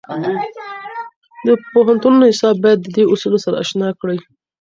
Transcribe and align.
د 1.45 1.47
پوهنتونو 1.71 2.17
نصاب 2.23 2.55
باید 2.63 2.79
د 2.81 2.87
دې 2.95 3.03
اصولو 3.13 3.37
سره 3.45 3.55
اشنا 3.63 3.89
کړي. 4.01 4.17